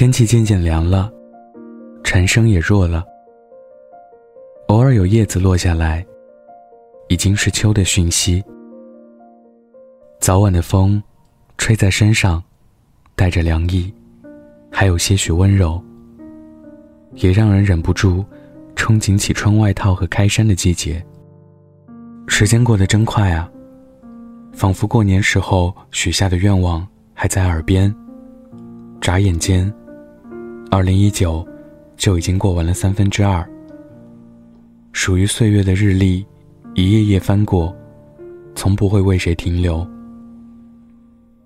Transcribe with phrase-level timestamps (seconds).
[0.00, 1.12] 天气渐渐凉了，
[2.02, 3.04] 蝉声也弱了。
[4.68, 6.02] 偶尔有叶子落下来，
[7.10, 8.42] 已经是秋的讯息。
[10.18, 11.02] 早晚的风，
[11.58, 12.42] 吹在身上，
[13.14, 13.92] 带着凉意，
[14.72, 15.78] 还有些许温柔，
[17.16, 18.24] 也让人忍不住
[18.76, 21.04] 憧憬起穿外套和开衫的季节。
[22.26, 23.52] 时间过得真快啊，
[24.54, 27.94] 仿佛过年时候许下的愿望还在耳边，
[28.98, 29.70] 眨眼间，
[30.72, 31.44] 二零一九
[31.96, 33.44] 就已经过完了三分之二。
[34.92, 36.24] 属于岁月的日历，
[36.76, 37.74] 一页页翻过，
[38.54, 39.84] 从不会为谁停留。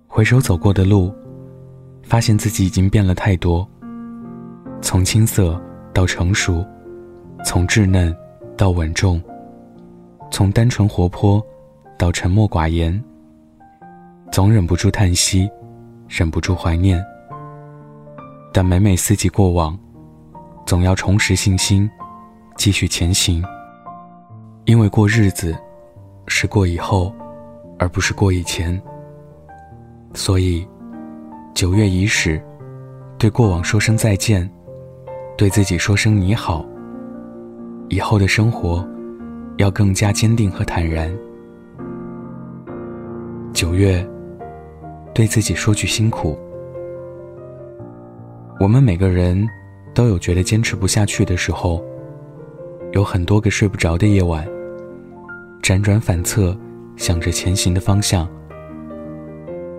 [0.07, 1.11] 回首走过的路，
[2.03, 3.67] 发现自己已经变了太多。
[4.83, 5.59] 从青涩
[5.95, 6.63] 到成熟，
[7.47, 8.15] 从稚嫩
[8.59, 9.21] 到稳重，
[10.31, 11.43] 从单纯活泼
[11.99, 13.03] 到沉默寡言。
[14.31, 15.49] 总忍不住叹息，
[16.09, 17.03] 忍不住怀念。
[18.57, 19.77] 但每每思及过往，
[20.65, 21.91] 总要重拾信心。
[22.57, 23.45] 继续前行，
[24.65, 25.59] 因为过日子
[26.29, 27.13] 是过以后，
[27.81, 28.81] 而不是过以前。
[30.15, 30.65] 所以，
[31.53, 32.41] 九月伊始，
[33.19, 34.49] 对过往说声再见，
[35.37, 36.65] 对自己说声你好。
[37.89, 38.89] 以后的生活，
[39.59, 41.13] 要更加坚定和坦然。
[43.53, 44.09] 九月，
[45.13, 46.39] 对自己说句辛苦。
[48.61, 49.49] 我们每个人
[49.93, 51.85] 都有觉得坚持不下去的时候。
[52.93, 54.47] 有很多个睡不着的夜晚，
[55.61, 56.57] 辗转反侧，
[56.97, 58.29] 想着前行的方向。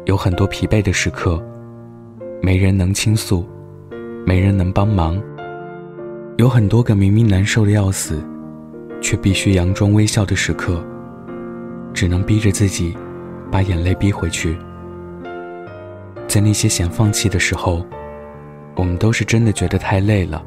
[0.04, 1.42] 有很多疲惫的时刻，
[2.42, 3.46] 没人能倾诉，
[4.26, 5.22] 没人能帮忙。
[6.38, 8.22] 有很多个明明难受的要死，
[9.00, 10.84] 却必须佯装微笑的时刻，
[11.94, 12.96] 只能逼着自己，
[13.50, 14.58] 把眼泪逼回去。
[16.28, 17.86] 在那些想放弃的时候，
[18.76, 20.44] 我们都是真的觉得太累了，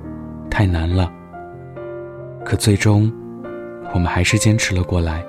[0.51, 1.11] 太难了。
[2.45, 3.13] 可最终，
[3.95, 5.23] 我们还是坚持了过来，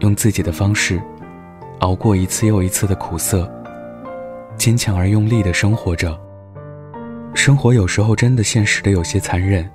[0.00, 1.00] 用自己的方式，
[1.80, 3.50] 熬过一次又一次的苦涩，
[4.56, 6.18] 坚强而用力的生活着。
[7.34, 9.68] 生活有时候真的现实的有些残忍，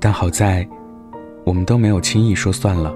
[0.00, 0.66] 但好在，
[1.44, 2.94] 我们都没有轻易说算了，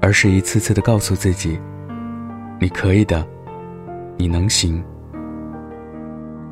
[0.00, 1.58] 而是一次次的告诉自己
[2.60, 3.26] ：“你可以的，
[4.16, 4.82] 你能行。”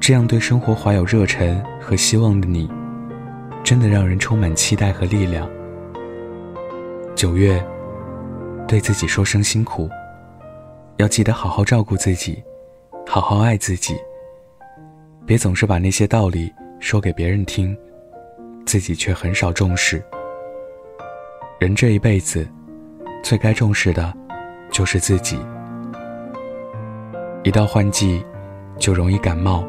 [0.07, 2.71] 这样对生活怀有热忱和希望的你。
[3.63, 5.49] 真的让人充满期待和力量。
[7.15, 7.67] 九月，
[8.69, 9.89] 对自己说声辛苦，
[10.99, 12.45] 要记得好好照顾自己，
[13.07, 13.97] 好好爱自己。
[15.25, 17.75] 别总是把那些道理说给别人听，
[18.67, 20.05] 自己却很少重视。
[21.59, 22.47] 人这一辈子，
[23.23, 24.13] 最该重视的，
[24.71, 25.39] 就是自己。
[27.43, 28.23] 一到换季，
[28.79, 29.65] 就容易感冒，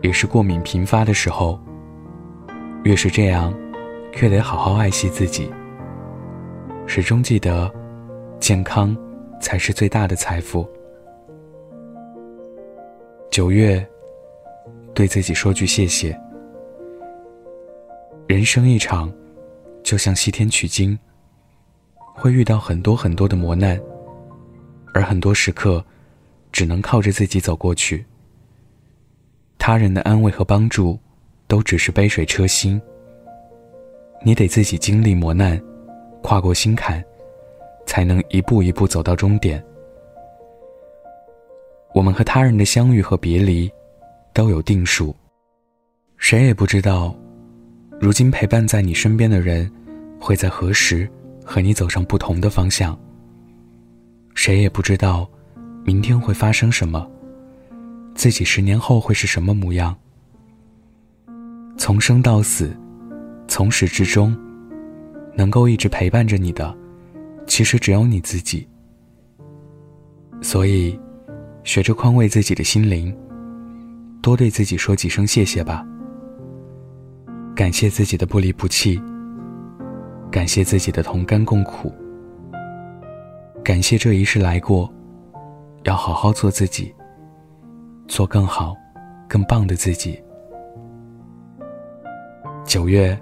[0.00, 1.58] 也是过敏频发的时候。
[2.84, 3.52] 越是这样，
[4.20, 5.50] 越得好好爱惜自己。
[6.86, 7.70] 始终记得，
[8.40, 8.96] 健康
[9.40, 10.66] 才是最大的财富。
[13.30, 13.86] 九月，
[14.94, 16.18] 对自己说句谢谢。
[18.26, 19.12] 人生一场，
[19.82, 20.98] 就像西天取经，
[22.14, 23.78] 会遇到很多很多的磨难，
[24.94, 25.84] 而很多时刻，
[26.52, 28.06] 只能靠着自己走过去。
[29.68, 30.98] 他人的安慰和帮助。
[31.46, 32.80] 都只是杯水车薪。
[34.22, 35.58] 你得自己经历磨难，
[36.22, 37.02] 跨过心坎，
[37.86, 39.62] 才能一步一步走到终点。
[41.94, 43.70] 我们和他人的相遇和别离，
[44.34, 45.16] 都有定数。
[46.18, 47.14] 谁也不知道，
[47.98, 49.70] 如今陪伴在你身边的人，
[50.20, 51.08] 会在何时
[51.42, 52.98] 和你走上不同的方向。
[54.34, 55.26] 谁也不知道，
[55.82, 57.10] 明天会发生什么，
[58.18, 59.94] 自己十年后会是什么模样。
[61.76, 62.76] 从生到死，
[63.46, 64.36] 从始至终，
[65.36, 66.76] 能够一直陪伴着你的，
[67.46, 68.66] 其实只有你自己。
[70.42, 70.98] 所以，
[71.62, 73.16] 学着宽慰自己的心灵，
[74.20, 75.86] 多对自己说几声谢谢吧。
[77.54, 79.00] 感谢自己的不离不弃，
[80.28, 81.94] 感谢自己的同甘共苦，
[83.62, 84.92] 感谢这一世来过，
[85.84, 86.92] 要好好做自己，
[88.08, 88.74] 做更好、
[89.28, 90.20] 更棒的自己。
[92.64, 93.16] 九月，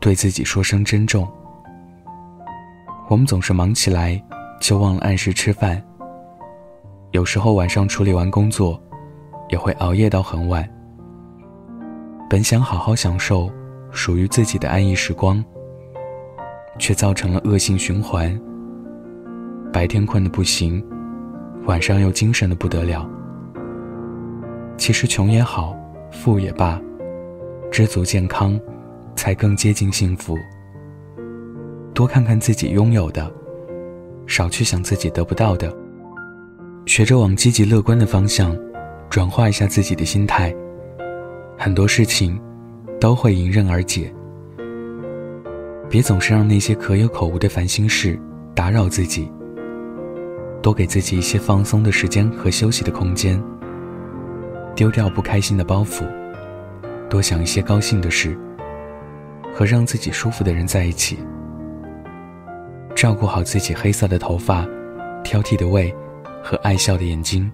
[0.00, 1.28] 对自己说声珍重。
[3.08, 4.22] 我们总是忙起来，
[4.60, 5.82] 就忘了按时吃饭。
[7.10, 8.80] 有时候晚上处理完工作，
[9.48, 10.66] 也会熬夜到很晚。
[12.30, 13.50] 本想好好享受
[13.90, 15.44] 属于自己的安逸时光，
[16.78, 18.40] 却造成了恶性循环。
[19.72, 20.82] 白天困得不行，
[21.66, 23.06] 晚上又精神的不得了。
[24.82, 25.76] 其实穷也好，
[26.10, 26.82] 富也罢，
[27.70, 28.60] 知足健康，
[29.14, 30.36] 才更接近幸福。
[31.94, 33.32] 多看看自己拥有的，
[34.26, 35.72] 少去想自己得不到的。
[36.84, 38.58] 学着往积极乐观的方向
[39.08, 40.52] 转化一下自己的心态，
[41.56, 42.36] 很多事情
[43.00, 44.12] 都会迎刃而解。
[45.88, 48.18] 别总是让那些可有可无的烦心事
[48.52, 49.30] 打扰自己，
[50.60, 53.40] 多给自己一些放松的时间和休息的空间。
[54.74, 56.04] 丢掉不开心的包袱，
[57.08, 58.36] 多想一些高兴的事，
[59.54, 61.18] 和让自己舒服的人在一起。
[62.94, 64.66] 照顾好自己黑色的头发、
[65.22, 65.94] 挑剔的胃
[66.42, 67.50] 和爱笑的眼睛，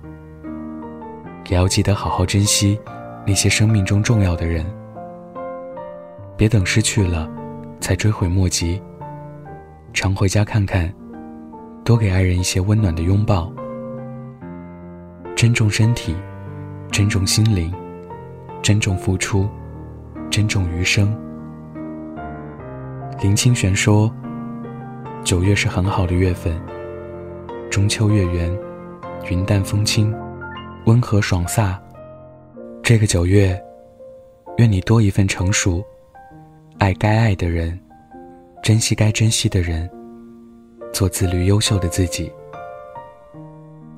[1.49, 2.79] 也要记得好好珍惜
[3.27, 4.65] 那些生命中重要的人。
[6.37, 7.29] 别等失去了
[7.81, 8.81] 才追悔莫及，
[9.93, 10.93] 常回家看看，
[11.85, 13.53] 多给爱人一些温暖的拥抱，
[15.35, 16.15] 珍重身体。
[16.91, 17.73] 珍重心灵，
[18.63, 19.49] 珍重付出，
[20.31, 21.17] 珍重余生。
[23.21, 24.13] 林清玄说
[25.23, 26.61] ：“九月是很好的月份，
[27.71, 28.59] 中秋月圆，
[29.31, 30.13] 云淡风轻，
[30.87, 31.77] 温和爽飒。
[32.83, 33.61] 这个九月，
[34.57, 35.85] 愿你多一份成熟，
[36.79, 37.79] 爱该爱的人，
[38.63, 39.89] 珍惜该珍惜的人，
[40.93, 42.33] 做自律优秀的自己。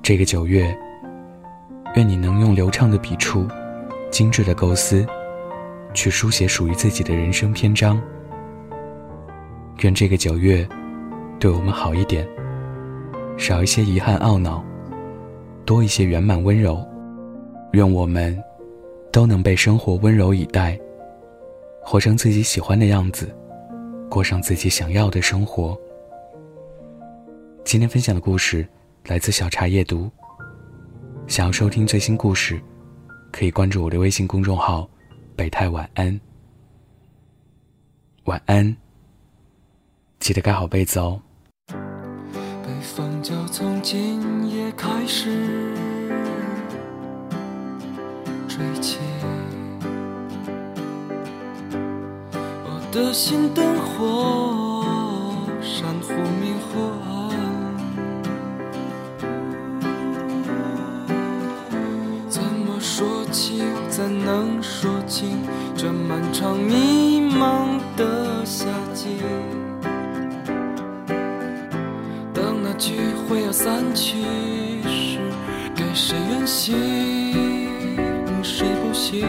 [0.03, 0.77] 这个九月。”
[1.97, 3.47] 愿你能用流畅的笔触、
[4.11, 5.05] 精致的构思，
[5.93, 8.01] 去书写属于自己的人生篇章。
[9.83, 10.67] 愿这个九月，
[11.41, 12.27] 对我们好一点，
[13.37, 14.65] 少一些遗憾懊恼，
[15.65, 16.81] 多一些圆满温柔。
[17.73, 18.41] 愿我们
[19.13, 20.79] 都能被生活温柔以待，
[21.83, 23.35] 活成自己喜欢的样子，
[24.09, 25.77] 过上自己想要的生活。
[27.65, 28.67] 今天分享的故事
[29.07, 30.11] 来自小茶夜读。
[31.31, 32.61] 想要收听最新故事，
[33.31, 34.91] 可以关注我的微信公众号
[35.37, 36.21] “北太晚安”。
[38.27, 38.77] 晚安，
[40.19, 41.23] 记得盖好被子哦。
[41.69, 45.73] 北风就从今夜开始
[48.49, 48.99] 吹起，
[52.33, 54.85] 我的心灯火
[55.63, 56.90] 闪忽明忽
[64.01, 68.65] 怎能说清这漫长迷茫的夏
[68.95, 69.09] 季？
[72.33, 72.95] 当那聚
[73.29, 74.17] 会要散去
[74.89, 75.19] 时，
[75.77, 76.75] 该谁远行，
[78.43, 79.29] 谁不行？